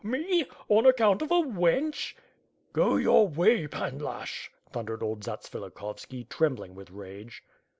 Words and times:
Me? 0.03 0.43
On 0.67 0.83
account 0.87 1.21
of 1.21 1.29
a 1.29 1.43
wench?" 1.43 2.15
"Go 2.73 2.95
your 2.95 3.27
way, 3.27 3.67
Pan 3.67 3.99
Lasheh," 3.99 4.49
thundered 4.71 5.03
old 5.03 5.21
Zatsvilikhovski 5.21 6.27
trembling 6.27 6.73
with 6.73 6.89
rage. 6.89 7.43